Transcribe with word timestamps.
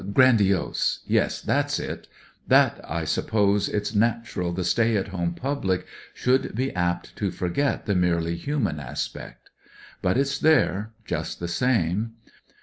Grandiose.' 0.13 1.01
Yes, 1.05 1.41
that's 1.41 1.77
it— 1.79 2.07
that 2.47 2.79
I 2.83 3.05
suppose 3.05 3.69
it's 3.69 3.93
natural 3.93 4.51
the 4.51 4.63
stay 4.63 4.97
at 4.97 5.09
home 5.09 5.35
public 5.35 5.85
should 6.15 6.55
be 6.55 6.73
apt 6.73 7.15
to 7.17 7.29
forget 7.29 7.85
the 7.85 7.93
merely 7.93 8.35
human 8.35 8.79
aspect. 8.79 9.51
But 10.01 10.17
it's 10.17 10.39
there 10.39 10.93
just 11.05 11.39
the 11.39 11.47
same. 11.47 12.13